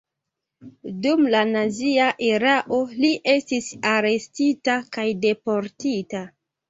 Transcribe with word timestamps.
Dum 1.01 1.21
la 1.33 1.41
nazia 1.49 2.07
erao 2.29 2.79
li 3.03 3.11
estis 3.37 3.69
arestita 3.93 4.79
kaj 4.99 5.07
deportita. 5.27 6.25